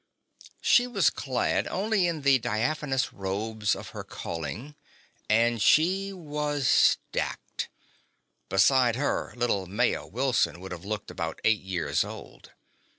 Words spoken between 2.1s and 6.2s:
the diaphanous robes of her calling, and she